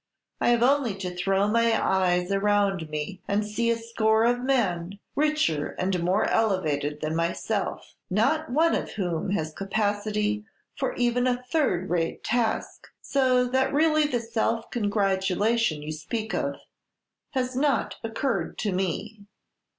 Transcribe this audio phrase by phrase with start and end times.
[0.39, 4.97] I have only to throw my eyes around me, and see a score of men,
[5.15, 10.43] richer and more elevated than myself, not one of whom has capacity
[10.75, 16.55] for even a third rate task, so that really the self congratulation you speak of
[17.35, 19.27] has not occurred to me."